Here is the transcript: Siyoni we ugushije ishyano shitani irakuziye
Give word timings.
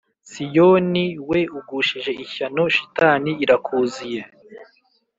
Siyoni 0.29 1.05
we 1.29 1.39
ugushije 1.59 2.11
ishyano 2.23 2.63
shitani 2.75 3.31
irakuziye 3.43 4.21